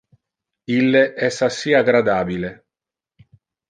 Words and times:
Ille 0.77 1.03
es 1.29 1.39
assi 1.51 1.79
agradabile. 1.83 2.55